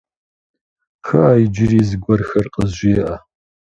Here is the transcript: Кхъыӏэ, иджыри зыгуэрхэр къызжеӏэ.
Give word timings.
Кхъыӏэ, 1.03 1.33
иджыри 1.43 1.79
зыгуэрхэр 1.87 2.47
къызжеӏэ. 2.53 3.13